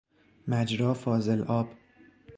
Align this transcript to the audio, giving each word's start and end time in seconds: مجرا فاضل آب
مجرا 0.47 0.93
فاضل 0.93 1.41
آب 1.41 1.69